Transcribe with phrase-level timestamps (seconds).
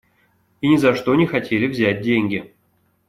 [0.61, 2.55] И ни за что не хотели взять деньги.